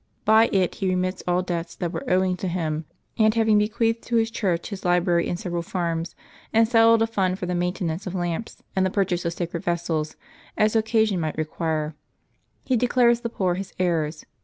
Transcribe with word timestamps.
By 0.25 0.47
it 0.51 0.73
he 0.73 0.87
remits 0.89 1.21
all 1.27 1.43
debts 1.43 1.75
that 1.75 1.91
were 1.93 2.09
owing 2.09 2.35
to 2.37 2.47
him; 2.47 2.85
and 3.19 3.35
having 3.35 3.59
bequeathed 3.59 4.01
to 4.05 4.15
his 4.15 4.31
church 4.31 4.69
his 4.69 4.83
library 4.83 5.29
and 5.29 5.39
several 5.39 5.61
farms, 5.61 6.15
and 6.51 6.67
settled 6.67 7.03
a 7.03 7.05
fund 7.05 7.37
for 7.37 7.45
the 7.45 7.53
maintenance 7.53 8.07
of 8.07 8.15
lamps, 8.15 8.63
and 8.75 8.83
the 8.83 8.89
purchase 8.89 9.25
of 9.25 9.33
sacred 9.33 9.63
vessels, 9.63 10.15
as 10.57 10.75
occasion 10.75 11.19
might 11.19 11.37
require, 11.37 11.93
he 12.65 12.75
declares 12.75 13.19
the 13.21 13.29
poor 13.29 13.53
his 13.53 13.73
heirs. 13.77 14.25